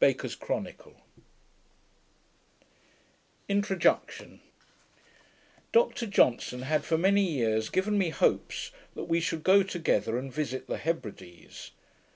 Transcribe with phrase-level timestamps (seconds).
[0.00, 0.96] Baker's Chronicle
[3.48, 4.00] Dr
[6.16, 10.66] Johnson had for many years given me hopes that we should go together, and visit
[10.66, 11.70] the Hebrides.